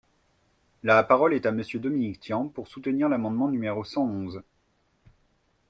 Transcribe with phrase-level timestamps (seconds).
[0.81, 4.41] La parole est à Monsieur Dominique Tian, pour soutenir l’amendement numéro cent onze.